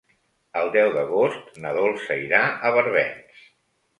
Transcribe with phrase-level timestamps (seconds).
[0.61, 3.45] El deu d'agost na Dolça irà a Barbens.